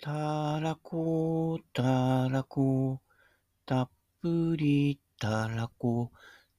[0.00, 3.00] たらこ、たらこ、
[3.66, 3.90] たっ
[4.22, 6.12] ぷりたらこ、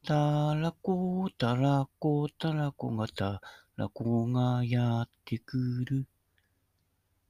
[0.05, 3.41] たらこ、たらこ、たらこがた
[3.78, 6.05] らこがやってくる。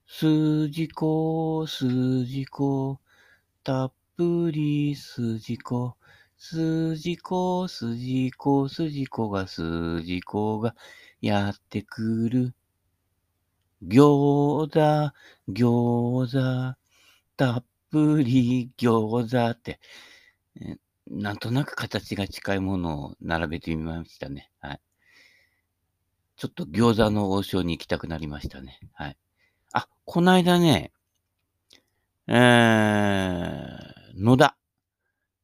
[0.08, 2.98] すじこ、すじこ、
[3.62, 5.94] たっぷりすじこ、
[6.36, 10.74] すじこ、すじこ、すじこが、すじこが
[11.20, 12.54] やってくる。
[13.82, 15.12] 餃子、
[15.48, 16.76] 餃子、
[17.36, 19.80] たっぷり餃子って、
[21.06, 24.50] なんとなく形が近いものを並べてみましたね。
[24.60, 24.80] はい。
[26.36, 28.78] ちょっと餃子の王将に行きたくなりましたね。
[28.92, 29.16] はい。
[29.72, 30.92] あ、こないだね、
[32.26, 34.56] えー、野田。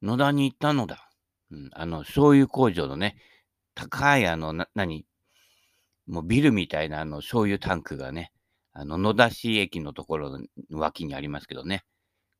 [0.02, 1.10] 野田に行ったのだ。
[1.50, 3.16] うん、あの、醤油工場のね、
[3.74, 5.04] 高いあの、な、何？
[6.06, 8.32] もうビルみたいなあの醤油タンクがね、
[8.72, 11.84] あの野田市駅のところの脇にありますけどね。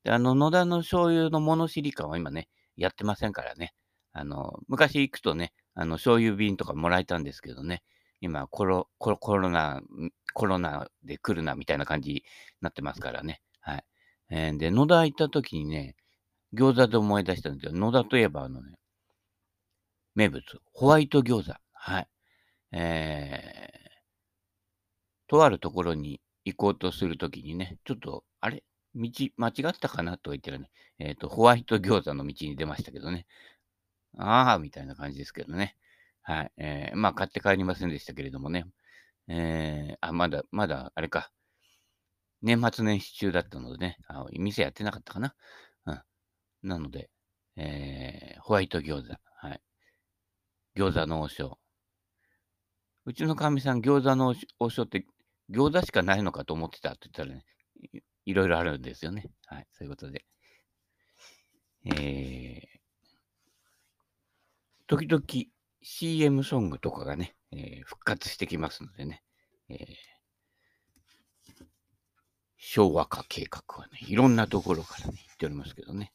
[0.03, 3.73] で、あの野田の醤油の物知り館は今ね、やってませんからね。
[4.13, 7.83] あの、昔行くとね、あの醤油瓶とかもらえたんですけどね、
[8.21, 9.81] 今コロ、コロ、コロナ、
[10.33, 12.23] コロナで来るなみたいな感じに
[12.61, 13.41] なってますからね。
[13.59, 13.85] はい。
[14.29, 15.95] えーで、野田行った時にね、
[16.53, 18.77] 餃子で思い出したんですけど、野田といえばあのね、
[20.15, 20.43] 名物、
[20.73, 21.53] ホワイト餃子。
[21.73, 22.07] はい。
[22.71, 28.63] えー、とあるところに行こうとするときにね、ちょっと、あれ？
[28.95, 33.27] 道間違ったかなと言ってるね、えっ、と、ホワイト餃子の道に出ましたけどね。
[34.17, 35.75] ああ、みたいな感じですけどね。
[36.23, 36.51] はい。
[36.57, 38.65] えー、まあ、買って帰りませんでしたけれどもね。
[39.27, 41.31] えー、あ、まだ、まだ、あれか。
[42.41, 45.35] 年末年始中だったのでね、あ店やってなかったかな。
[45.85, 46.01] うん。
[46.63, 47.09] なので、
[47.55, 49.15] えー、ホワイト餃子。
[49.35, 49.61] はい。
[50.75, 51.59] 餃子の王将。
[53.07, 55.05] うちのかみさん、餃子の王将って
[55.49, 57.45] 餃子しかないのかと思ってたって言ったらね、
[58.25, 59.29] いろいろあるんですよね。
[59.45, 59.67] はい。
[59.71, 60.25] そういうことで。
[61.85, 62.65] えー、
[64.87, 65.23] 時々
[65.81, 69.23] CM ソングとかがね、えー復活してきますのでね、
[69.69, 69.77] えー
[72.57, 76.11] 昭和化計画はね、いろんなところからね、言っておりますけどね。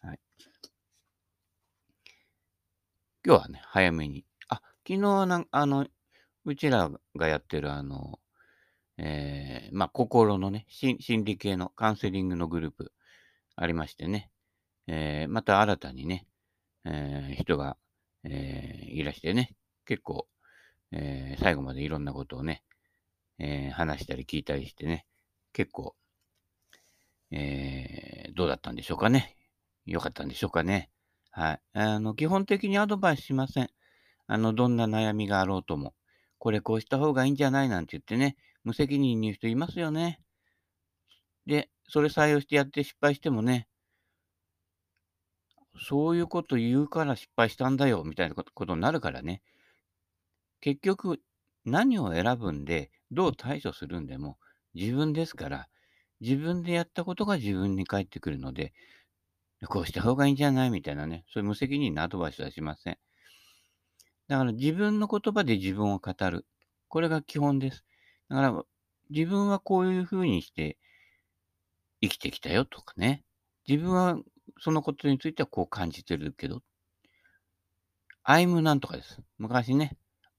[0.00, 0.20] はい。
[3.26, 4.24] 今日はね、早めに。
[4.48, 5.88] あ、昨日なんあの、
[6.48, 8.18] うちらがやってるあの、
[8.98, 12.92] えーまあ、心のね、心理系のカウンセリングのグループ
[13.56, 14.30] ありましてね、
[14.88, 16.26] えーまた新たにね、
[16.86, 17.78] えー人が、
[18.24, 20.28] えいらしてね、結構、
[20.92, 22.64] え最後までいろんなことをね、
[23.38, 25.06] え話したり聞いたりしてね、
[25.52, 25.96] 結構、
[27.30, 29.36] えどうだったんでしょうかね。
[29.86, 30.90] よかったんでしょうかね。
[31.30, 31.60] はい。
[31.72, 33.70] あの、基本的にアドバイスしません。
[34.26, 35.94] あの、どんな悩みがあろうとも。
[36.38, 37.68] これこうした方がいいんじゃない？
[37.68, 40.20] なんて言ってね、無責任に言う人いますよね。
[41.46, 43.68] で、それ採用してやって失敗してもね、
[45.80, 49.42] そういうこと言うから失敗したんだよ、みたいなことになるからね。
[50.60, 51.20] 結局、
[51.64, 54.38] 何を選ぶんで、どう対処するんでも、
[54.74, 55.68] 自分ですから、
[56.20, 58.74] 自分でやったことが自分に返ってくるので、
[59.68, 60.70] こうした方がいいんじゃない？
[60.70, 62.98] みたいなね、そういう無責任なアドバイスはしません。
[64.28, 66.46] だから自分の言葉で自分を語る。
[66.88, 67.84] これが基本です。
[68.28, 68.64] だから
[69.10, 70.78] 自分はこういうふうにして
[72.00, 73.24] 生きてきたよとかね。
[73.66, 74.18] 自分は
[74.60, 76.62] そのことについてはこう感じてるけど、
[78.24, 79.20] I'm なんとかです。
[79.38, 79.96] 昔ね、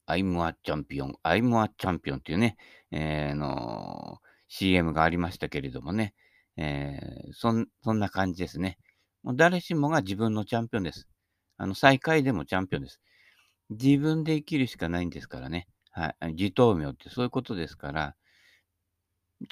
[0.07, 2.57] I'm a champion, I'm a champion っていうね、
[2.91, 6.13] えーの CM がありましたけれどもね、
[6.57, 8.77] えーそんそんな感じですね。
[9.23, 11.07] もう誰しもが自分のチャンピオンです。
[11.57, 13.01] あの、最下位でもチャンピオンです。
[13.69, 15.67] 自分で生きるしかないんですからね。
[15.91, 16.33] はい。
[16.33, 18.15] 自頭名ってそういうことですから、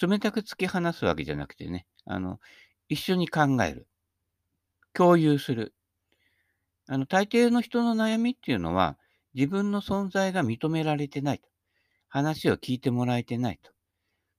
[0.01, 2.39] 冷たく突き放すわけじゃなくてね、あの、
[2.89, 3.87] 一緒に考える。
[4.93, 5.73] 共有する。
[6.87, 8.97] あの、大抵の人の悩みっていうのは、
[9.33, 11.47] 自分の存在が認められてないと。
[12.09, 13.71] 話を聞いてもらえてないと。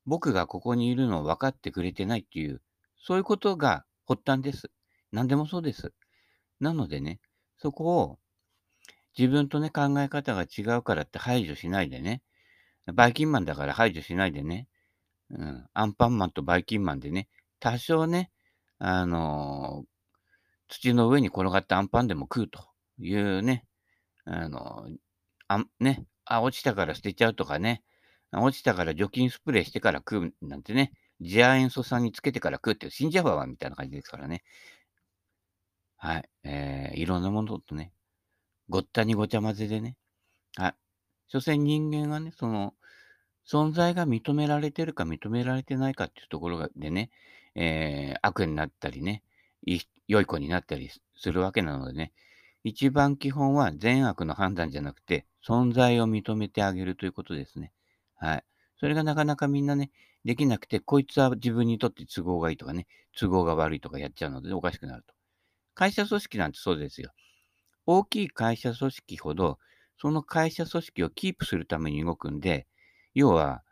[0.06, 2.62] 僕がここにいるのを分かってくれてないっていう、
[2.99, 4.70] そういうことが発端です。
[5.12, 5.93] 何でもそうです。
[6.61, 7.20] なのでね、
[7.58, 8.19] そこを
[9.19, 12.23] 自分とね、考え方が違うからって排除しないでね、
[12.94, 14.69] バイキンマンだから排除しないでね、
[15.31, 17.29] うん、アンパンマンとバイキンマンでね、
[17.61, 18.31] 多少ね、
[18.79, 19.88] あのー
[20.70, 22.61] 土の上に転がったアンパンでも食うと
[22.99, 23.65] いうね、
[24.26, 24.97] あのー
[25.49, 27.82] あね、あ、落ちたから捨てちゃうとかね、
[28.32, 30.93] 落ちたから除菌スプレーしてから食うなんてね、
[31.23, 34.44] 次亜塩素酸につけてから食うって死んじゃうわ、みたいな感じですからね。
[35.97, 36.29] はい。
[36.44, 37.93] えー、いろんなものとね、
[38.69, 39.97] ごったにごちゃ混ぜでね。
[40.56, 40.75] はい。
[41.29, 42.75] 所詮人間はね、その、
[43.47, 47.11] 存在が認められてるか認められてないかっていうところでね、
[47.55, 49.23] えー、悪になったりね、
[49.65, 52.12] い良い子になったりするわけなのでね、
[52.65, 57.73] 一番基本は善悪の判断じゃなくて、存在を認めてあげるということですね。
[58.17, 58.44] はい。
[58.79, 59.91] それがなかなかみんなね、
[60.25, 62.87] できなくて、こいつは自分にとって都合がいいとかね、
[63.19, 65.14] 都合が悪いとかやっちゃうのでおかしくなると。
[65.75, 67.12] 会社組織なんてそうですよ。
[67.90, 69.58] 大きい会社組織ほど、
[69.99, 72.67] その会社組織をキープするために動くんで、
[73.14, 73.62] 要は、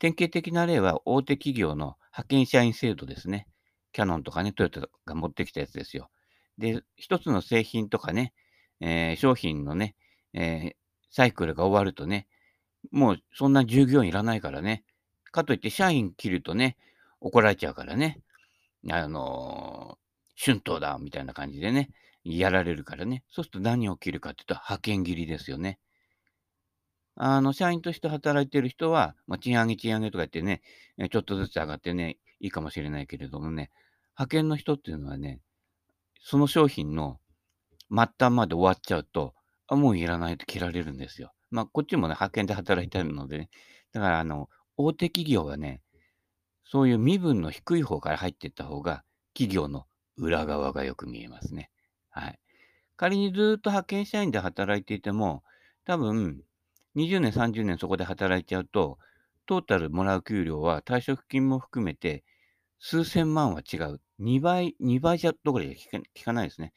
[0.00, 3.46] 典型的な例は大手企業の派遣社員制度ですね。
[3.92, 6.10] キャノンとかね、トヨタが持ってきたやつですよ。
[6.58, 8.32] で、一つの製品とかね、
[8.80, 9.94] えー、商品のね、
[10.34, 10.72] えー、
[11.12, 12.26] サイクルが終わるとね、
[12.90, 14.82] もうそんな従業員いらないからね。
[15.30, 16.76] かといって社員切るとね、
[17.20, 18.20] 怒られちゃうからね。
[18.90, 21.90] あのー、春闘だみたいな感じでね、
[22.24, 23.24] やられるからね。
[23.30, 25.78] そうすると何を切るかっていうと、派遣切りですよね。
[27.16, 30.62] あの、社員として働いてる人は、まあ、賃上げ賃上げとか言ってね、
[31.10, 33.70] ちょっとずつ上がってね、いいかもしれないけれどもね、
[34.16, 35.40] 派遣の人っていうのはね、
[36.22, 37.18] その商品の
[37.90, 39.34] 末端まで終わっちゃうと、
[39.66, 41.32] あもういらないと切られるんですよ。
[41.50, 43.50] まあ、こっちもね、派遣で働いてるのでね。
[43.92, 45.82] だから、あの、大手企業はね、
[46.64, 49.86] そういう身分の低い方から入っていった方が、企業の
[50.16, 51.70] 裏側がよく見えますね。
[52.10, 52.38] はい。
[52.96, 55.44] 仮にずっと派遣社員で働いていても、
[55.84, 56.42] 多分、
[56.94, 58.98] 20年、30年そこで働いちゃうと、
[59.46, 62.24] トータルもらう給料は退職金も含めて、
[62.80, 64.00] 数千万は違う。
[64.20, 66.72] 2倍、2倍じゃどころじゃ聞かないですね。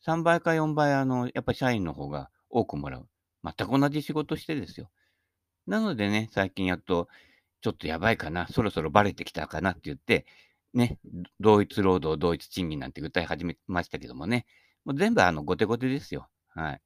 [0.00, 3.08] 3倍か4倍、あの、やっぱり社員の方が多くもらう。
[3.44, 4.90] 全く同じ仕事してですよ。
[5.66, 7.08] なのでね、最近やっと、
[7.62, 10.26] ちょっとやばいかな、そろそろバレてきたかなって言って、
[10.74, 10.98] ね、
[11.40, 14.46] 同一労働、同一賃金なんて歌い始めましたけどもね、
[14.88, 16.30] もう全部あの、後手後手ですよ。
[16.54, 16.80] はい。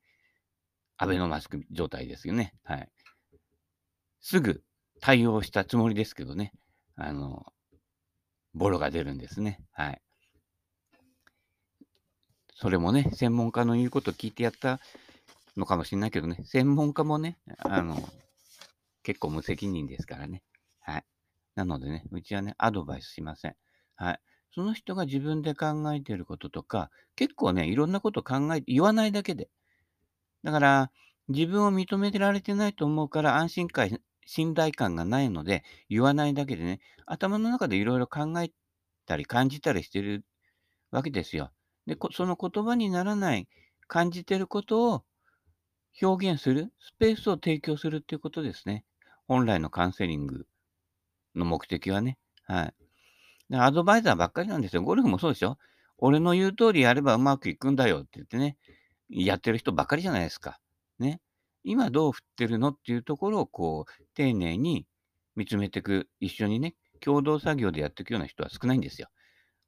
[0.97, 2.53] アベノマスク状態ですよね。
[2.65, 2.89] はい。
[4.21, 4.65] すぐ
[5.01, 6.53] 対応したつもりですけどね、
[6.97, 7.47] あの、
[8.55, 9.61] ボロが出るんですね。
[9.71, 10.03] はい。
[12.57, 14.81] それもね、専門家の言うことを聞いてやった
[15.57, 17.97] のかもしれないけどね、専門家もね、あの、
[19.05, 20.43] 結構無責任ですからね。
[20.81, 21.05] はい。
[21.55, 23.55] なのでね、うちはね、アドバイスしません。
[23.95, 24.21] はい。
[24.55, 29.49] その人が自分で考えていることとか、結構ね、いろんなこと考えて、言わないだけで。
[30.45, 30.93] だから、
[31.29, 38.51] 自分を認めてられてないと思うから安心感、信頼感がないので、言わないだけでね、頭の中でいろいろ考え
[39.07, 40.25] たり感じたりしてる
[40.91, 41.53] わけですよ。
[41.87, 43.49] で、その言葉にならない、
[43.89, 45.05] 感じてることを
[46.01, 48.85] 表現する、スペースを提供するっていうことですね。
[49.29, 50.47] 本来のカウンセリング
[51.35, 52.19] の目的はね。
[52.45, 52.82] はい。
[53.53, 54.83] でアドバイザーばっかりなんですよ。
[54.83, 55.59] ゴルフもそうでしょ
[55.99, 58.57] 俺の言う通りやればうまくいくんだよって言ってね、
[59.11, 60.59] やってる人ばっかりじゃないですか。
[60.99, 61.21] ね。
[61.63, 64.87] 今どう振ってるのっていうところをこう、丁寧に
[65.37, 69.09] 見つめていく、一緒にね、共同作業でやっていくような人は少ないんですよ。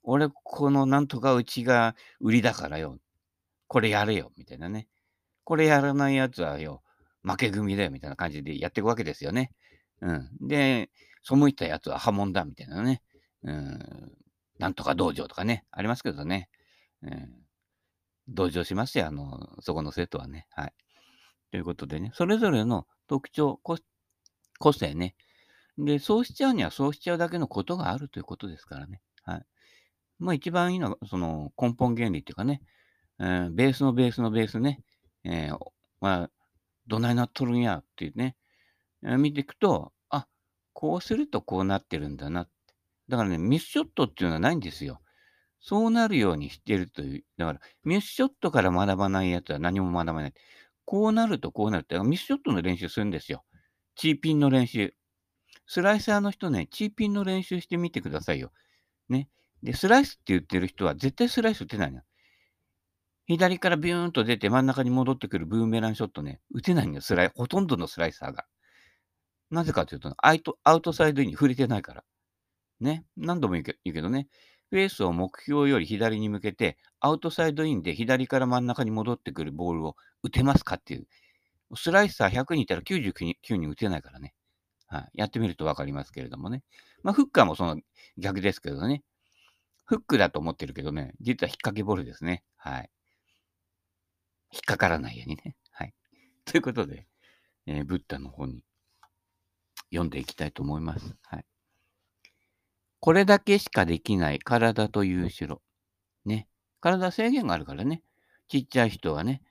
[0.03, 2.99] 俺、このなんとかうちが売りだからよ。
[3.69, 4.33] これやれよ。
[4.39, 4.89] みたいなね。
[5.45, 6.83] これやらないやつはよ、
[7.23, 7.91] 負け組だよ。
[7.91, 9.53] みたいな感じでやっていくわけですよね。
[10.01, 10.31] うん。
[10.41, 10.89] で、
[11.23, 12.47] 背いたやつは破門だ。
[12.47, 13.03] みたいなね。
[13.45, 14.13] うん。
[14.59, 15.65] なんとか道場とかね。
[15.71, 16.49] ありますけどね。
[17.03, 17.45] うん。
[18.29, 19.07] 同情しますよ。
[19.07, 20.47] あの、そこの生徒はね。
[20.51, 20.75] はい。
[21.51, 23.61] ということでね、それぞれの特徴、
[24.59, 25.15] 個性ね。
[25.79, 29.01] で、そうしちゃうにはそうしちゃうだけのことがあるということですからね。
[29.25, 29.43] はい。
[30.19, 32.63] まあ一番いいのは、その根本原理っていうかね、
[33.21, 34.81] えー、ベースのベースのベースね、
[35.25, 35.59] えー、
[36.01, 36.31] まあ、
[36.87, 38.37] どないなっとるんやっていうね、
[39.03, 40.27] えー、見ていくと、あ、
[40.73, 42.49] こうするとこうなってるんだな
[43.09, 45.01] だからね、ミスショットっていうのはないんですよ。
[45.61, 47.25] そうなるようにしてるという。
[47.39, 50.35] だから、ミスショットから学ばないやつは何も学ばない。
[50.85, 53.45] こうなるとこうなるって、ミスショットの練習するんですよ。
[53.97, 54.95] チーピンの練習。
[55.67, 58.53] スライサーの人ね、チーピンの練習してみてくださいよ。
[59.09, 59.29] ね。
[59.63, 62.03] で、スライスって言ってる人は絶対スライス打てないの。
[63.27, 68.45] 左からビューンと出て真ん中に戻ってくるブーメランショットね、打てないんだよ、スライ、ほとんどのスライサーが。
[69.51, 72.05] なぜかというと、アウトアウトサイドに触れてないから。
[72.81, 73.05] ね。
[73.17, 74.29] 何度も言うけどね、
[74.71, 81.07] フェースを目標より左に向けて、アウトサイドインで左から真ん中に戻ってくるボールを打てますかっていう。
[81.77, 84.35] スライサー100人いたら99に打てないからね。
[84.87, 85.11] はい。
[85.15, 86.63] やってみるとわかりますけれどもね。
[87.03, 87.81] まあ、フッカーもその
[88.19, 89.03] 逆ですけどね。
[89.85, 92.43] フックだと思ってるけどね、実は引っ掛けボールですね。
[92.57, 92.91] はい。
[94.53, 95.57] 引っかからないようにね。
[95.73, 95.95] はい。
[96.45, 97.07] ということで、
[97.67, 98.63] えー、ブッダの方に
[99.91, 101.15] 読んでいきたいと思います。
[101.23, 101.45] はい。
[103.05, 105.61] これだけしかできない体という城。
[106.25, 106.49] ね。
[106.81, 108.03] 体制限があるからね。
[108.49, 109.43] ちっちゃい人はね、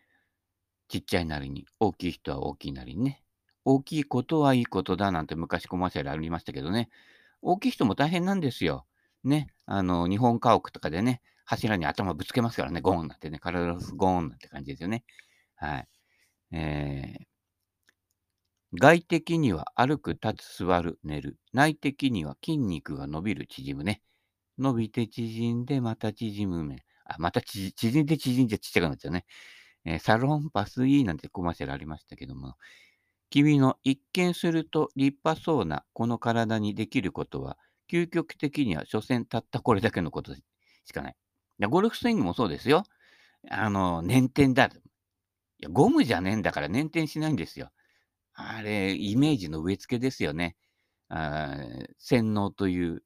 [0.88, 3.22] ちっちゃいなりに、大きい人は大きいなりにね。
[3.64, 6.90] 大きいことはいいことだなんて昔コマーシャルありましたけどね。
[7.44, 8.88] 大きい人も大変なんですよ。
[9.24, 9.54] ね。
[9.68, 15.04] あの、日本家屋とかでね、柱に頭ぶつけますからね、ゴーンなんてね、体ゴーンなんて感じですよね。
[15.58, 15.88] はい。
[16.54, 17.26] えー、
[18.76, 21.38] 外的には歩く、立つ、座る、寝る。
[21.54, 24.02] 内的には筋肉が伸びる、縮むね。
[24.58, 26.84] 伸びて縮んで、また縮むね。
[27.06, 29.26] あ、また縮んで縮んでちっちゃくなっちゃうね。
[29.86, 32.56] えー、サロンパスイーなんてコマーシャルありましたけども、
[33.30, 37.58] 君の一見すると立派そうなこの体にできることは、
[37.92, 40.42] 究極的には所詮たったこれだけのことし
[40.94, 41.16] かない。
[41.70, 42.84] ゴルフスイングもそうですよ。
[43.50, 44.66] あの、捻転だ。
[44.66, 44.70] い
[45.60, 47.70] や、ゴムじゃねえんだから捻転しないんですよ。
[48.36, 50.56] あれ、イメージの植え付けですよね。
[51.10, 51.58] あ
[52.00, 53.04] 洗脳という、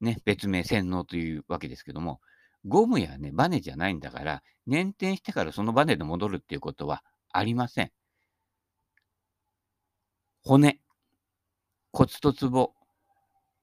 [0.00, 2.20] ね、別名洗脳というわけですけども、
[2.66, 7.92] ゴムやね、バネじゃないんだから、捻転してからそのバネで戻るっていうことはありません。
[10.44, 10.78] 骨、
[11.92, 12.72] 骨とツボ、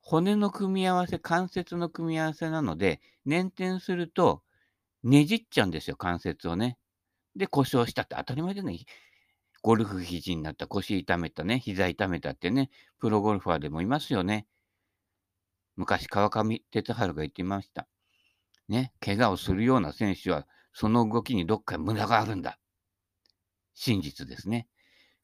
[0.01, 4.43] 骨の組み合わせ、関節の組み合わせなので、捻転すると
[5.03, 6.77] ねじっちゃうんですよ、関節をね。
[7.35, 8.85] で、故障したって当たり前じゃない。
[9.67, 12.69] ゴルフ肘になった、腰痛めたね、膝痛めたってね、
[12.99, 14.47] プロゴルファーでもいますよね。
[15.75, 17.85] 昔、川上哲治が言っていました。
[18.69, 22.59] ね、怪我をするような選手は、その動きにどっか無駄があるんだ。
[23.73, 24.69] 真実ですね。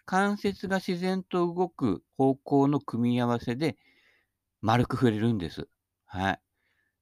[0.04, 3.78] 関節が自然と動く方向の組み合わせで
[4.60, 5.70] 丸く触れるんです。
[6.06, 6.38] は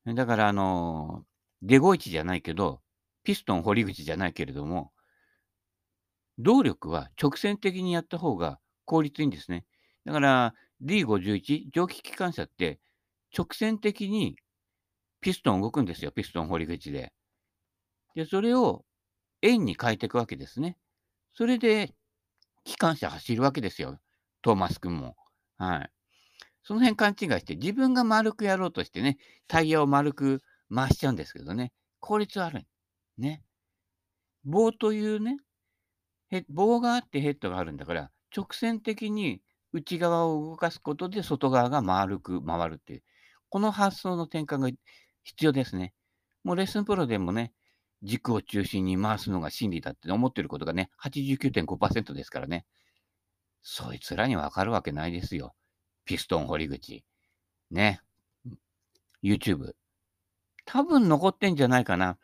[0.06, 0.14] い。
[0.14, 2.82] だから、あのー、デゴイチじゃないけど、
[3.24, 4.92] ピストン堀口じゃないけれども、
[6.42, 9.66] 動力は直線的にやった方が効率いいんですね。
[10.06, 12.80] だから D51、蒸気機関車って
[13.38, 14.36] 直線的に
[15.22, 17.14] ピストン動くんですよ、ピストン堀口で。
[18.16, 18.84] で、それを
[19.42, 20.78] 円に変えていくわけですね。
[21.34, 21.94] それで
[22.64, 24.00] 機関車走るわけですよ、
[24.42, 25.16] トーマス君も。
[25.58, 25.90] はい。
[26.64, 29.18] その辺勘違いして、自分が丸くやろうとしてね、
[29.48, 30.42] タイヤを丸く
[30.74, 32.68] 回しちゃうんですけどね、効率悪い。
[33.18, 33.44] ね。
[34.44, 35.38] 棒というね、
[36.50, 39.42] 棒があってヘッドがあるんだから、直線的に
[39.74, 43.04] 内側を動かすことで外側が丸く回るっていう、
[43.50, 44.70] この発想の転換が
[45.24, 45.94] 必要ですね。
[46.44, 47.54] もうレッスンプロでもね、
[48.04, 52.66] 軸を中心に回すのが真理だって思ってることがね、89.5%ですからね。
[53.62, 55.54] そいつらにわかるわけないですよ。
[56.06, 57.04] ピストン堀口。
[57.70, 58.02] ね。
[59.24, 59.74] YouTube。
[60.66, 62.18] 多分残ってんじゃないかな。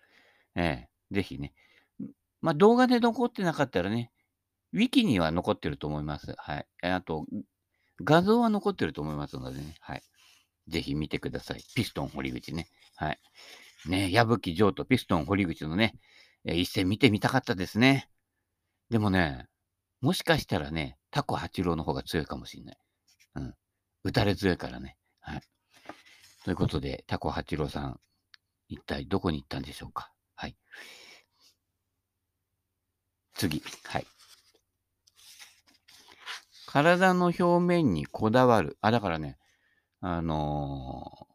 [0.55, 1.53] ええ、ぜひね。
[2.41, 4.11] まあ、動画で残ってなかったらね、
[4.73, 6.33] ウィキには残ってると思います。
[6.37, 6.67] はい。
[6.81, 7.25] あと、
[8.03, 9.75] 画像は残ってると思いますのでね。
[9.79, 10.03] はい。
[10.67, 11.63] ぜひ見てください。
[11.75, 12.69] ピストン堀口ね。
[12.95, 13.19] はい。
[13.87, 15.95] ね、矢吹城とピストン堀口のね、
[16.43, 18.09] 一戦見てみたかったですね。
[18.89, 19.47] でもね、
[20.01, 22.77] もしかしたらね、タコ八郎の方が強いかもしれない。
[23.35, 23.55] うん。
[24.03, 24.97] 打たれ強いからね。
[25.19, 25.41] はい。
[26.43, 27.99] ということで、タコ八郎さん、
[28.67, 30.11] 一体どこに行ったんでしょうか。
[30.35, 30.55] はい。
[33.37, 33.61] 次。
[33.85, 34.05] はい。
[36.65, 38.77] 体の表面にこだわる。
[38.81, 39.37] あ、だからね、
[40.01, 41.25] あのー、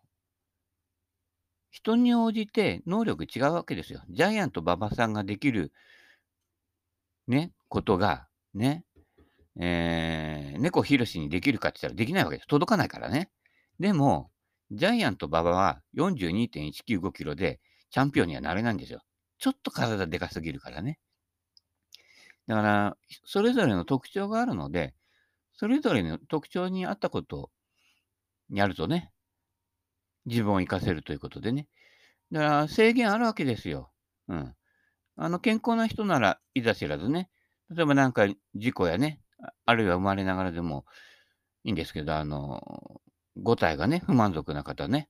[1.71, 4.02] 人に応じて能力違うわけですよ。
[4.11, 5.73] ジャイアント馬場さんができる、
[7.28, 8.85] ね、ことが、ね、
[9.59, 12.49] えー、猫ひろしにできるかって言ったらできないわけです。
[12.49, 13.30] 届かないからね。
[13.80, 14.30] でも、
[14.71, 19.02] ジャイアント馬場は42.195キロでチャンピオンにはなれないんですよ。
[19.38, 20.99] ちょっと体でかすぎるからね。
[22.46, 24.94] だから、それぞれの特徴があるので、
[25.54, 27.50] それぞれの特徴に合ったことを
[28.50, 29.12] やるとね、
[30.26, 31.66] 自分を活かせるということでね。
[32.32, 33.90] だから制限あるわけですよ。
[34.28, 34.54] うん。
[35.16, 37.30] あの、健康な人ならいざ知らずね、
[37.70, 39.20] 例えばなんか事故やね、
[39.66, 40.84] あるいは生まれながらでも
[41.64, 43.00] いいんですけど、あの、
[43.42, 45.08] 5体がね、不満足な方ね、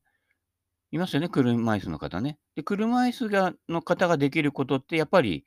[0.92, 2.38] いますよね、車椅子の方ね。
[2.56, 5.44] で、車椅子がの方ができることって、やっぱり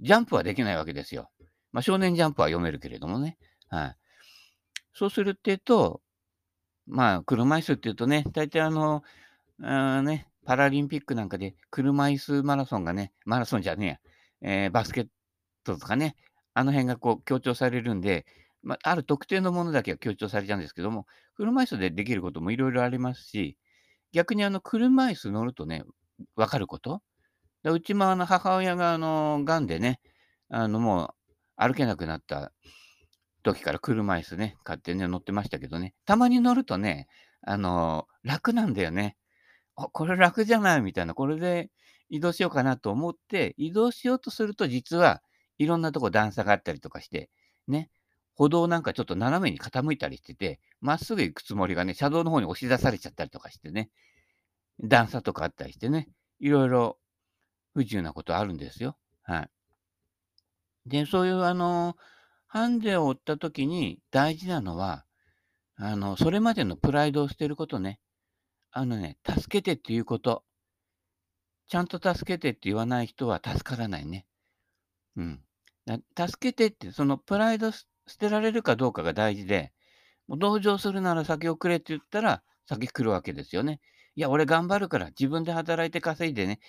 [0.00, 1.30] ジャンプはできないわけですよ。
[1.72, 3.36] まあ、少年ジャンプは読めるけれどもね。
[3.68, 3.96] はい。
[4.92, 6.00] そうするっていうと、
[6.86, 9.02] まあ、車椅子っていうとね、大体あの、
[9.62, 14.00] あね、パラリンピックなんかで車椅子マラソンがね、マラソンじゃね
[14.42, 15.06] えや、えー、バスケッ
[15.64, 16.16] トとかね、
[16.52, 18.26] あの辺がこう強調されるんで、
[18.62, 23.56] まあ、ある特定のものだけは強調されちゃうんですけども、車椅子でできることもいろいろありますし、
[24.12, 25.82] 逆にあの車椅子乗るとね、
[26.36, 27.02] わかること
[27.64, 30.00] でうちもあの母親があの、癌でね、
[30.50, 31.10] あのもう
[31.56, 32.52] 歩けなくなった
[33.42, 37.08] 時から車椅子ね、買ってね、乗ってましたけどね、たまに乗るとね、
[37.40, 39.16] あの、楽なんだよね。
[39.76, 41.70] あ、これ楽じゃないみたいな、これで
[42.10, 45.22] 移動しようかなと思って、移動しようとすると実は
[45.56, 47.30] いろんなとこ段差があったりとかして、
[47.66, 47.90] ね、
[48.34, 53.88] 歩道なんかちょっと斜めに傾いたりしてて、まっすぐ行くつもりがね、車道の方に押し出されちゃったりとかしてね、
[54.80, 56.08] 段差とかあったりしてね、
[56.40, 56.98] いろいろ
[57.74, 58.96] 不自由なことあるんですよ。
[59.22, 59.50] はい。
[60.86, 61.96] で、そういうあの、
[62.46, 65.04] ハンデを負った時に大事なのは、
[65.76, 68.00] あの、それまでのプライドを捨てることね。
[68.70, 70.44] あのね、助けてっていうこと。
[71.66, 74.26] ちゃんと助けてって言わない人は助からないね。
[75.16, 75.40] うん。
[76.16, 77.86] 助けてって、そのプライド捨
[78.18, 79.72] てられるかどうかが大事で、
[80.28, 83.80] もう同情するなら先をくれって言ったら先来るわけですよね。
[84.14, 86.60] いや、俺頑張るから、自分で働いて稼いでね、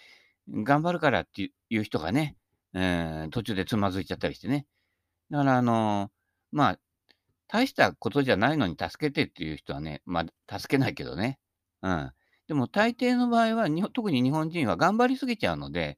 [0.49, 2.35] 頑張るからっていう人がね、
[2.73, 4.65] えー、途中でつまずいちゃったりしてね。
[5.31, 6.09] だから、あのー、
[6.51, 6.79] まあ、
[7.47, 11.39] 大したことじゃないのに助けてっていう人はね、まあ、助けないけどね。
[11.81, 12.11] うん。
[12.47, 15.97] でも大抵の場合は、特に日本人は頑張りすぎちゃうので、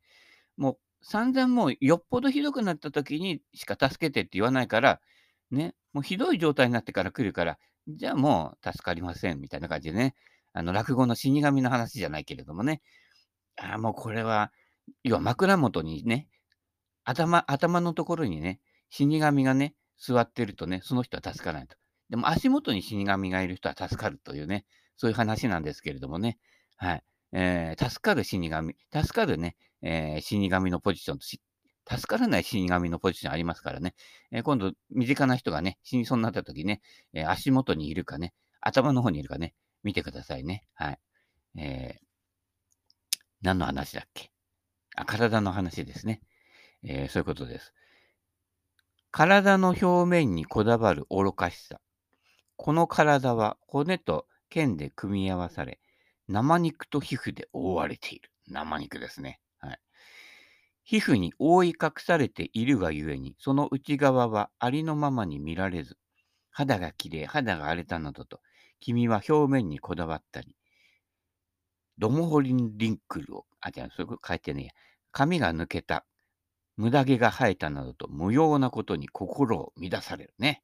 [0.56, 5.00] もう散々もうよっぽどひどくなった時にしか助けてって言わないから、
[5.52, 10.16] ね、もうひどい状態になってから来るから、じゃあもう助かりませんみたいな感じでね、
[10.54, 12.82] あの落語の死神の話じゃないけれどもね、
[13.58, 14.52] ああ、もうこれは、
[15.04, 16.28] 要は枕元にね、
[17.04, 18.60] 頭、頭のところにね、
[18.90, 21.76] 死神がね、座ってるとね、その人は助からないと。
[22.10, 26.38] でも足元に死神がいる人は助かるというね、そういう話なんですけれどもね。
[26.78, 27.04] はい。
[27.34, 31.42] えー、助かる死神、助かるね、えー、死神のポジションとし
[31.90, 33.96] 助からない死神のポジションありますからね。
[34.32, 36.82] えー、今度、身近な人がね、死にそうになった時ね、
[37.14, 40.68] え、足元にいるかね、頭の方にいるかね、見てくださいね。
[40.74, 41.00] はい。
[41.58, 42.07] えー、
[43.42, 44.32] 何の話だっけ？
[44.96, 46.22] あ、体の話ですね。
[46.84, 47.74] えー、そういうことです。
[49.12, 51.80] 体の表面にこだわる愚かしさ。
[52.56, 55.80] この体は骨と剣で組み合わされ、
[56.28, 58.32] 生肉と皮膚で覆われている。
[58.48, 59.40] 生肉ですね。
[59.60, 59.80] はい。
[60.84, 65.98] 皮膚に覆い隠されているがゆえに、その内側はありのままに見られず、
[66.50, 68.42] 肌がきれい、肌が荒れたなどと、
[68.80, 70.56] 君は表面にこだわったり、
[71.98, 74.74] ドモホリンリンクルを、あ、じゃあ、そういうこと書いてね。
[75.12, 76.06] 髪が抜けた、
[76.76, 80.64] 無駄毛が生えたなどと無用なことに心を乱されるね。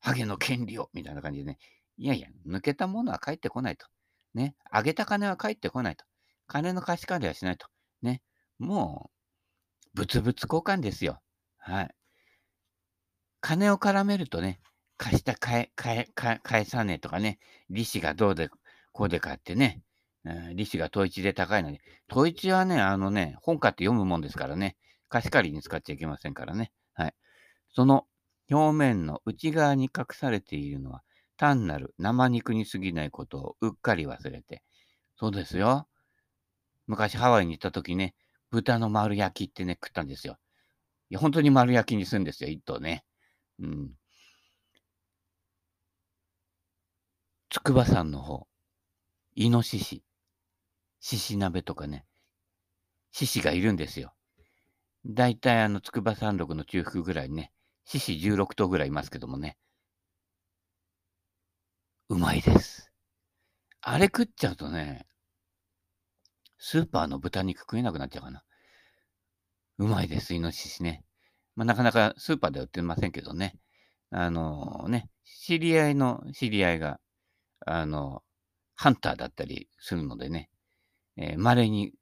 [0.00, 1.58] ハゲの権利を、みたいな感じでね。
[1.96, 3.86] いやいや、抜けたものは返ってこないと。
[4.34, 4.56] ね。
[4.70, 6.04] あげた金は返ってこないと。
[6.46, 7.68] 金の貸し借りはしないと。
[8.02, 8.20] ね。
[8.58, 9.10] も
[9.94, 11.20] う、物々交換ですよ。
[11.56, 11.94] はい。
[13.40, 14.60] 金を絡めるとね、
[14.96, 17.38] 貸した返返返さねえとかね、
[17.70, 18.48] 利子がどうで
[18.92, 19.82] こうでかってね、
[20.54, 24.76] 利子が統一で高いのに、統一はね、あのね、本買って読むもんですからね、
[25.08, 26.72] 貸し借りに使っちゃいけませんからね。
[26.94, 27.14] はい。
[27.72, 28.06] その
[28.50, 31.02] 表面の内側に隠されているのは、
[31.36, 34.62] 単なる生肉に過ぎないことをうっかり忘れて。
[35.16, 35.88] そうですよ。
[36.86, 38.14] 昔ハワイに行った時ね、
[38.50, 40.38] 豚の丸焼きってね、食ったんですよ。
[41.10, 43.04] いや、本当に丸焼きにするんですよ、一頭ね。
[43.58, 43.90] うん。
[47.50, 48.46] 筑波山の方、
[49.34, 50.02] イノシシ、
[51.06, 52.06] 獅子鍋とかね、
[53.12, 54.14] 獅子がいるんですよ。
[55.04, 57.52] だいたいあの、筑波山麓の中腹ぐらいね、
[57.84, 59.58] 獅子16頭ぐらいいますけどもね。
[62.08, 62.90] うまいです。
[63.82, 65.06] あれ食っちゃうとね、
[66.56, 68.42] スーパーの豚肉食えなくなっちゃうかな。
[69.76, 71.04] うまいです、イノシシね。
[71.54, 73.58] まあ、なかなかスーパーでは売ってませんけどね。
[74.08, 76.98] あのー、ね、知り合いの知り合いが、
[77.66, 78.22] あの、
[78.74, 80.48] ハンターだったりするのでね、
[81.16, 81.92] えー、稀に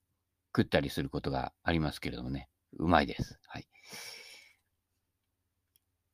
[0.55, 2.49] 食ったりすることがありますけれどもね、
[2.79, 3.39] うまいです。
[3.47, 3.67] はい。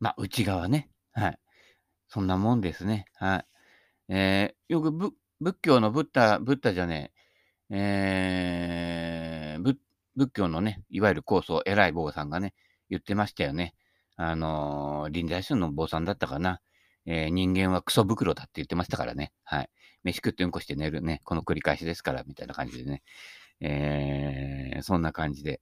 [0.01, 0.91] まあ、内側ね。
[1.13, 1.39] はい。
[2.09, 3.07] そんなもんですね。
[3.15, 3.47] はい。
[4.15, 4.93] えー、よく
[5.41, 7.13] 仏教のブッダ、ブッダじゃね
[7.71, 9.77] え、えー、
[10.17, 12.55] 仏教のね、いわゆる高僧、偉い坊さんがね、
[12.91, 13.75] 言ってましたよね。
[14.17, 16.61] あのー、臨済宗の坊さんだったかな。
[17.07, 19.33] えー、人間はクソ袋だって言ってましたからね。
[19.45, 19.71] はい。
[20.05, 21.21] 飯食ってうんこして寝るね。
[21.25, 23.03] この繰り返しですから、みたいな感じでね。
[23.61, 25.61] えー、そんな感じで。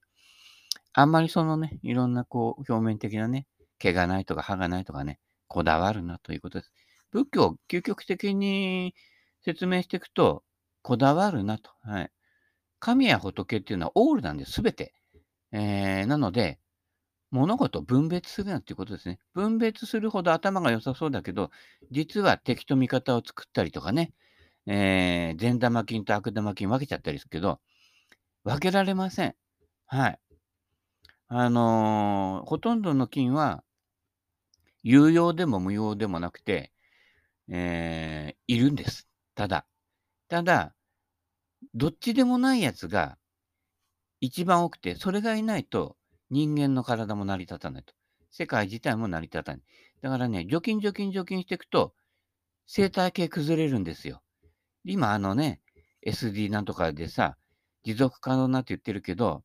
[0.93, 3.47] あんまりそのね、いろんなこう、表面的なね、
[3.79, 6.71] 毛がないとか歯がないとかね、こだわるなということです。
[7.11, 8.93] 仏教、究極的に
[9.43, 10.43] 説明していくと、
[10.81, 11.71] こだわるなと。
[11.83, 12.11] はい。
[12.79, 14.93] 神や仏っていうのはオールなんです、すべて。
[15.51, 16.59] えー、なので、
[17.31, 19.19] 物事を分別するなっていうことですね。
[19.33, 21.51] 分別するほど頭が良さそうだけど、
[21.91, 24.13] 実は敵と味方を作ったりとかね、
[24.67, 27.59] えー、善玉菌と悪玉菌分けちゃったりするけど、
[28.43, 29.35] 分けられません。
[29.85, 30.19] はい。
[31.29, 33.63] あのー、ほとんどの菌は、
[34.83, 36.71] 有用でも無用でもなくて、
[37.49, 39.07] えー、いるんです。
[39.35, 39.65] ただ。
[40.27, 40.75] ただ、
[41.73, 43.17] どっちでもないやつが
[44.19, 45.95] 一番多くて、それがいないと
[46.29, 47.93] 人間の体も成り立たないと。
[48.31, 49.61] 世界自体も成り立たない。
[50.01, 51.93] だからね、除菌除菌除菌していくと、
[52.65, 54.21] 生態系崩れるんですよ。
[54.91, 55.59] 今あのね、
[56.05, 57.37] SD なんとかでさ、
[57.83, 59.43] 持続可能なって言ってるけど、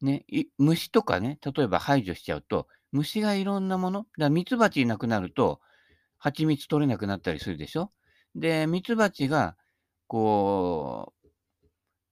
[0.00, 0.24] ね、
[0.58, 5.60] 虫とかね、例えば排除しちゃうと、虫がいろんなもの、だからミツバチいなくなると、
[6.18, 7.90] 蜂蜜取れなくなったりするでしょ？
[8.34, 9.56] で、ミツバチが、
[10.06, 11.28] こう、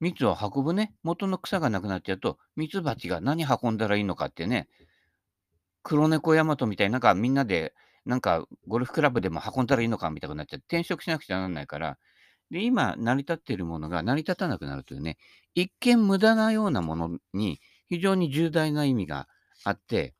[0.01, 4.69] 蜜を運ぶね、元の草がなくなっちゃうと、ミツバチが何運んだらいいのかってね、
[5.83, 11.99] 黒猫ヤマトみたいになんかみんなで、なんかゴルフクラブでも運んだらいいのかみたいになっちゃって、転職しなくちゃならないから、
[12.51, 15.19] で、今成り立っているものが成り立たなくなるというね、
[15.55, 19.29] 一見無駄なようなものに非常に重大な意味が
[19.65, 20.15] あって、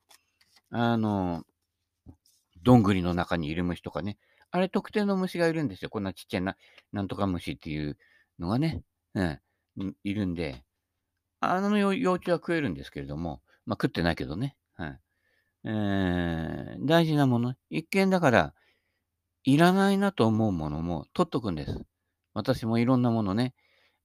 [0.69, 1.43] あの、
[2.63, 4.17] どんぐりの中にいる虫とかね、
[4.51, 5.89] あれ特定の虫がいるんですよ。
[5.89, 6.57] こんなちっちゃいな、
[6.91, 7.97] なんとか虫っていう
[8.39, 8.83] のがね、
[9.13, 10.63] うん、いるんで、
[11.41, 14.55] あの幼虫は食えるんですけれども、まあ食ってないけどね。
[14.75, 14.99] はい。
[15.65, 17.55] えー、大事なもの。
[17.69, 18.53] 一見だから、
[19.43, 21.85] いらないなと思うものも取っとくんです。
[22.35, 23.55] 私もいろんなものね、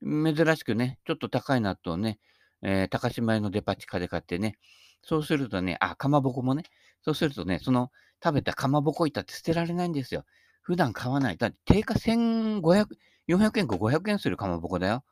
[0.03, 2.19] 珍しくね、ちょっと高い納豆ね、
[2.63, 4.57] えー、高島屋のデパ地下で買ってね、
[5.03, 6.63] そうするとね、あ、かまぼこもね、
[7.03, 7.91] そうするとね、その
[8.23, 10.25] 食べたかまぼこ板って捨てられないんですよ。
[10.63, 11.37] 普段買わない。
[11.37, 12.87] だって定価1500、
[13.29, 15.05] 400円か500円するかまぼこだよ。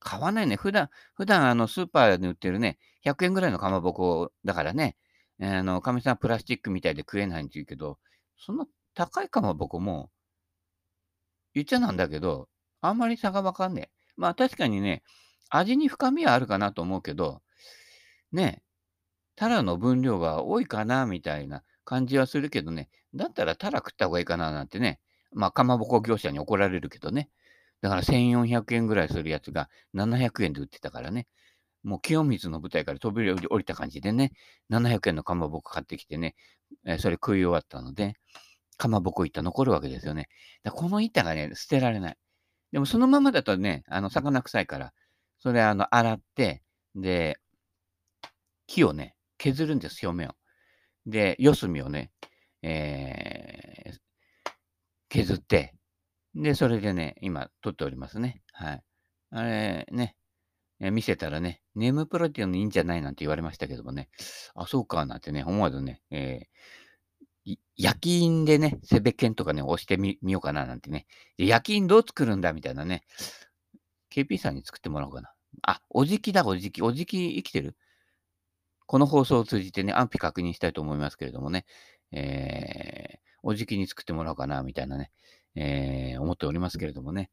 [0.00, 0.56] 買わないね。
[0.56, 4.96] 普段、普段あのスーパーで売ってるね、100円ぐらいのかまぼこだからね、
[5.40, 7.98] あの、かみさんプラスチックみたいで食えないんって言うけど、
[8.36, 10.10] そんな高いかまぼこも、
[11.54, 12.48] 言っちゃなんだけど、
[12.80, 13.90] あんまり差がわかんねえ。
[14.16, 15.02] まあ確かにね、
[15.50, 17.42] 味に深みはあるかなと思うけど、
[18.32, 18.62] ね、
[19.36, 25.00] タラの分量が多いかなみたいな感じはするけどね、だったらタラ食った方がいいかななんてね、
[25.32, 27.30] まあかまぼこ業者に怒られるけどね、
[27.80, 31.26] だから1400円ぐらいするやつが700円で売ってたからね。
[31.84, 34.32] もう清水の舞台から飛び降りた感じでね、
[34.68, 36.34] 700円のかまぼこ買ってきてね、
[36.84, 38.14] え、それ食い終わったので、
[38.76, 40.28] かまぼこ板残るわけですよね。
[40.64, 42.16] だこの板がね、捨てられない。
[42.72, 44.92] でもそのままだとね、あの、魚臭いから、
[45.38, 46.62] それあの、洗って、
[46.94, 47.38] で、
[48.66, 50.32] 木をね、削るんです、表面を。
[51.06, 52.10] で、四隅をね、
[52.62, 53.98] えー、
[55.08, 55.74] 削って、
[56.34, 58.42] で、それでね、今、撮っておりますね。
[58.52, 58.82] はい。
[59.30, 60.16] あれ、ね、
[60.80, 64.08] 見せたらね、ネームプロっていうのいいんじゃないなんて言われましたけどもね、
[64.54, 66.46] あ、そうか、なんてね、思わずね、えー、
[67.76, 71.06] 焼き印でね、セベケンとかね、押してみようかななんてね。
[71.36, 73.04] 焼き印どう作るんだみたいなね。
[74.12, 75.32] KP さんに作ってもらおうかな。
[75.62, 76.82] あ、おじきだ、おじき。
[76.82, 77.76] おじき生きてる？
[78.86, 81.66] この放送を通じてね、安否確認したいと思いますけれどもね、
[82.10, 85.10] えー、おじきに作ってもらおうかな、みたいなね、
[85.54, 87.30] えー、思っておりますけれどもね。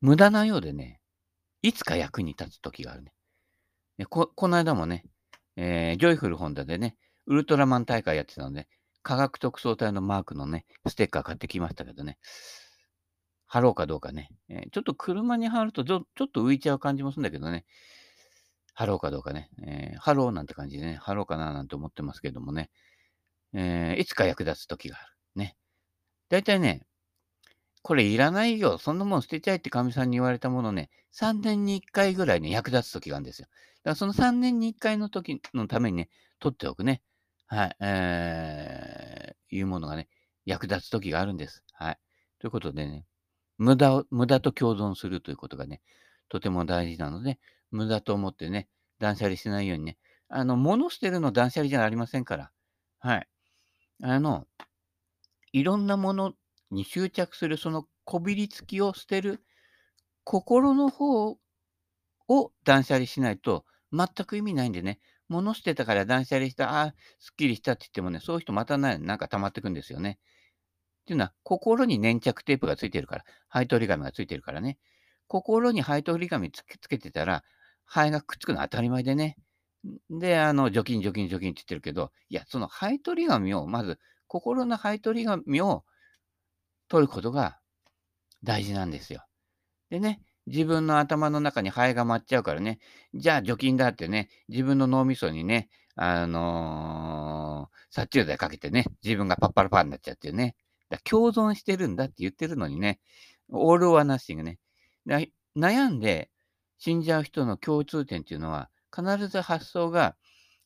[0.00, 1.00] 無駄なようでね、
[1.62, 3.12] いつか役に立つ時があるね。
[4.06, 5.04] こ、この間もね、
[5.56, 8.68] えー、ジョイフルホンダでね、ウルトラマン大会やってたので、
[9.02, 12.18] 科学特捜隊のマークのね、ステッカー買ってきましたけどね、
[13.46, 17.64] 貼ろうかどうかね、えー、ちょっと車に貼るとちょっと浮いちゃう感じもするんだけどね、
[18.74, 22.70] 貼ろうかどうかね、えー、貼ろうなんて感じでね、貼ろうかななんて思ってますけどもね、
[23.52, 25.14] えー、いつか役立つ時がある。
[25.36, 25.56] ね。
[26.28, 26.82] だいたいね、
[27.82, 28.78] これいらないよ。
[28.78, 33.46] そんなもん捨てちゃえってかみさんに言われたものね、3年に1回ぐらいね、役立つ時があるんですよ。
[33.84, 36.08] だからその3年に1回の時のためにね、
[36.40, 37.02] 取っておくね。
[37.54, 37.76] はい。
[37.78, 40.08] えー、いうものがね、
[40.44, 41.62] 役立つ時があるんです。
[41.72, 41.98] はい。
[42.40, 43.06] ということでね、
[43.58, 45.80] 無駄を、無駄と共存するということがね、
[46.28, 47.38] とても大事なので、
[47.70, 52.50] 無駄と思ってね、断捨離しないようにね、あの、物捨てるの断捨離じゃありませんから。
[52.98, 53.28] はい。
[54.02, 54.48] あの、
[55.52, 56.32] いろんなもの
[56.72, 59.40] に執着するそのこびりつきを捨てる
[60.24, 61.38] 心の方
[62.28, 70.18] を断捨離しないと全く意味ないんでね、物捨てたから断捨離した、ああ、すっきりしたって言ってもね、そういう人またね、なんか溜まってくんですよね。
[71.02, 74.78] っていうのは、心に粘着テープがついてるから、配当折り紙がついてるからね。
[75.26, 77.44] 心に配当折り紙つけつけてたら、
[77.84, 79.36] 灰がくっつくのは当たり前でね。
[80.10, 85.84] で、あの、除菌、除菌、除菌って言ってるけど、いや、その配当折り紙をまず心の配取り紙を
[86.88, 87.58] 取ることが
[88.42, 89.24] 大事なんですよ。
[89.90, 92.78] でね、自分の頭の中にハエが舞っちゃうからね、
[93.14, 100.56] じゃあ除菌だってね、自分の脳みそにね、あのー、殺虫剤かけてね、自分がパッパラパーになっちゃってね、
[100.90, 103.00] だ共存してるんだって言ってるのにね、
[103.48, 104.58] オールオアナッシングね。
[105.56, 106.30] 悩んで
[106.78, 110.16] 死んじゃう人の共通点っていうのは、必ず発想が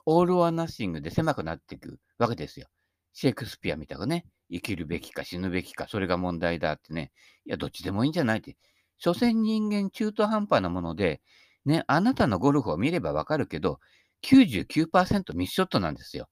[0.06, 2.68] オールオアナッシングで狭くなっていくわけですよ。
[3.12, 7.12] シェイクスピアみたいなね、生きるべきか死ぬべきか、それが問題だってね、
[7.44, 8.56] いや、どっちでもいいんじゃないって。
[8.98, 11.20] 所詮人間中途半端なもので、
[11.64, 13.80] ね、あなたのゴルフを見ればわかるけど、
[14.22, 16.28] 99%ミスショットなんですよ。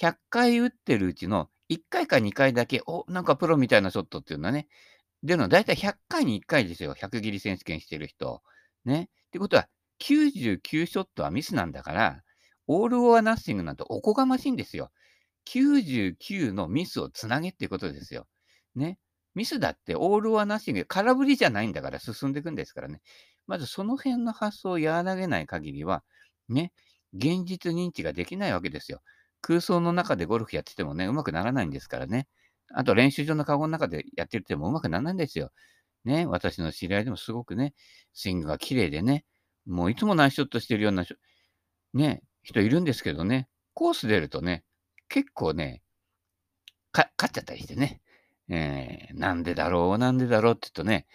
[0.00, 4.68] 100回打ってるうちの1回か2回だけ、お、なんかプロみたいなショットっていうのはね、
[5.22, 6.94] 出るのはだいたい100回に1回ですよ。
[6.94, 8.42] 100切り選手権してる人。
[8.84, 9.08] ね。
[9.28, 9.68] ってことは、
[10.00, 12.22] 99ショットはミスなんだから、
[12.68, 14.90] オール・オア・ナッシングなんておこがましいんですよ。
[15.46, 18.26] 99のミスをつなげっていうことですよ。
[18.74, 18.98] ね。
[19.36, 23.02] ミスだってオール・オア・ナッシング、空振りじゃないんだから進んでいくんですからね。
[23.46, 26.02] まずその辺の発想を和らげない限りは、
[26.48, 26.72] ね、
[27.12, 29.02] 現実認知ができないわけですよ。
[29.42, 32.28] 空想の中でゴルフやっててもね、うまくならないんですからね。
[32.72, 35.52] あと練習場のカゴの中でやっててもうまくならないんですよ。
[36.06, 37.74] ね、私の知り合いでもすごくね、
[38.14, 39.26] スイングが綺麗でね、
[39.66, 41.04] もういつもナイスショットしてるような、
[41.92, 44.64] ね、人いるんですけどね、コース出るとね、
[45.08, 45.82] 結構ね、
[46.94, 48.00] 勝っちゃったりしてね、
[48.48, 51.06] えー、なんでだろう、なんでだろうって言うとね、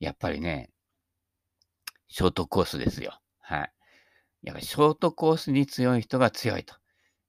[0.00, 0.70] やっぱりね、
[2.08, 3.18] ショートコースですよ。
[3.40, 3.72] はい。
[4.42, 6.74] やっぱショートコースに強い人が強いと。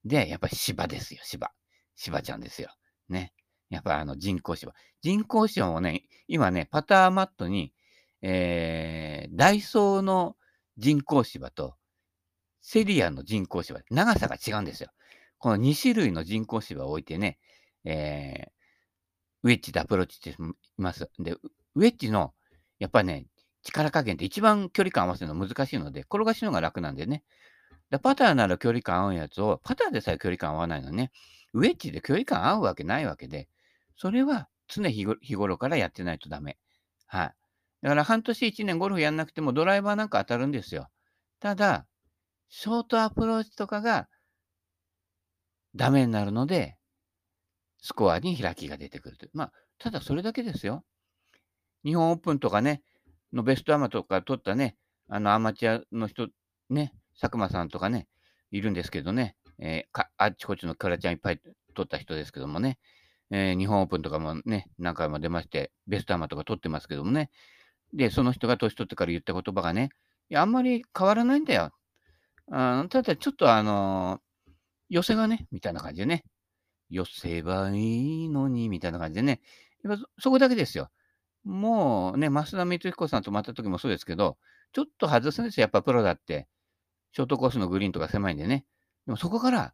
[0.03, 1.51] で、やっぱり芝ですよ、芝。
[1.95, 2.69] 芝ちゃんですよ。
[3.09, 3.33] ね。
[3.69, 4.73] やっぱあの人工芝。
[5.01, 7.73] 人工芝もね、今ね、パターマットに、
[8.21, 10.35] えー、ダイソーの
[10.77, 11.75] 人工芝と、
[12.61, 14.89] セリアの人工芝、長さが違うんですよ。
[15.37, 17.37] この2種類の人工芝を置いてね、
[17.83, 18.49] えー、
[19.45, 20.35] ウェッジでアプローチしてい
[20.77, 21.07] ます。
[21.19, 21.33] で、
[21.75, 22.33] ウェッジの、
[22.79, 23.27] やっぱね、
[23.61, 27.23] 力加減って一番距離感合わせるの難しいので、転がしのが楽なんでね。
[27.91, 31.11] でパターなら距離感合うやつを、パターでさえ距離感合わないのね、
[31.53, 33.47] ウェッジで距離感合うわけないわけで、
[33.95, 36.57] それは常日頃からやってないとダメ。
[37.05, 37.35] はい。
[37.83, 40.89] だから半年1年ゴルフやんなくてもドライバーなんか当たるんですよ。
[41.39, 41.85] ただ、
[42.49, 44.09] ショートアプローチとかが
[45.75, 46.77] ダメになるので、
[47.85, 49.29] スコアに開きが出てくるという。
[49.35, 50.83] まあ、ただそれだけですよ。
[51.83, 52.81] 日本オープンとかね、
[53.31, 54.75] のベストアマとか取ったね、
[55.07, 56.29] あのアマチュアの人、
[56.71, 58.07] ね、佐久間さんとかね、
[58.49, 61.39] いるんですけどね、えー、あっちこっちのクラちゃんいっぱい
[61.75, 62.79] 取った人ですけどもね、
[63.29, 67.29] えー、日本オープンとかもね、何回も出まして、ベストアマとか取ってますけどもね、
[67.93, 69.89] で、その人が年取ってから言った言葉がね、
[70.31, 71.69] いや、あんまり変わらないんだよ。
[72.51, 74.51] あただ、ちょっとあのー、
[74.89, 76.23] 寄せがね、みたいな感じでね、
[76.89, 79.41] 寄せばいいのに、みたいな感じでね、
[79.83, 80.89] やっぱそこだけですよ。
[81.43, 84.37] もうね、増田光彦さんと回った時もそうですけど、
[84.73, 86.47] ちょっと外すんですよ、やっぱプロだって。
[87.13, 88.65] ショートコースのグリーンとか狭いんでね。
[89.05, 89.73] でもそこから、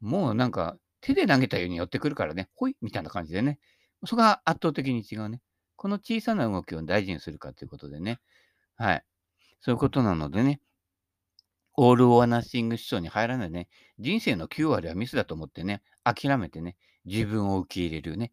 [0.00, 3.58] もうなんか、手で投げたように寄ってくるからね、ほいみたいな感じでね。
[4.06, 5.40] そこが圧倒的に違うね。
[5.76, 8.18] この小さな動きを大事にするかということでね。
[8.76, 9.04] はい。
[9.60, 10.60] そういうことなのでね。
[11.80, 13.68] オール・オア・ナッシング思想に入らないね。
[14.00, 15.82] 人生の9割はミスだと思ってね。
[16.14, 16.76] 諦めてね。
[17.04, 18.32] 自分を受け入れるね。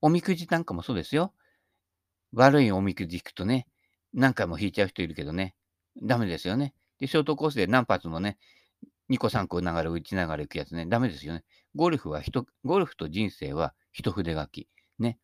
[0.00, 1.32] おみくじなんかもそうですよ。
[2.32, 3.66] 悪いおみくじ引くとね、
[4.12, 5.54] 何回も引いちゃう人いるけどね。
[6.02, 6.74] ダメですよね。
[7.00, 8.38] で、ショートコースで何発もね、
[9.10, 10.86] 2個3個ながら打ちながら行くやつね。
[10.86, 11.44] ダメですよね。
[11.74, 14.68] ゴルフは人、ゴルフと人生は一筆書き。
[14.98, 15.18] ね。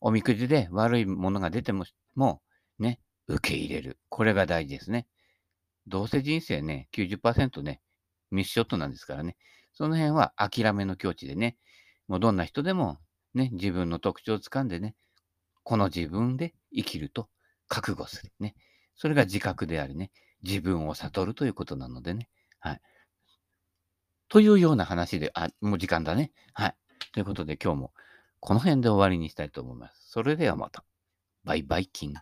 [0.00, 1.84] おみくじで悪いものが出ても、
[2.14, 2.42] も
[2.78, 3.98] ね、受け入れる。
[4.08, 5.06] これが大事ですね。
[5.86, 7.80] どうせ人生ね、90%ね、
[8.30, 9.36] ミスショットなんですからね。
[9.72, 11.56] その辺は諦めの境地でね、
[12.08, 12.98] もうどんな人でも
[13.34, 14.94] ね、自分の特徴をつかんでね、
[15.62, 17.28] この自分で生きると
[17.68, 18.32] 覚悟する。
[18.40, 18.54] ね。
[18.94, 20.10] それが自覚でありね、
[20.42, 22.28] 自分を悟るということなのでね。
[22.60, 22.80] はい。
[24.28, 26.32] というような話で、あ、もう時間だね。
[26.52, 26.76] はい。
[27.12, 27.92] ということで今日も
[28.40, 30.10] この辺で終わりにしたいと思います。
[30.10, 30.84] それではまた。
[31.44, 32.14] バイバイキン。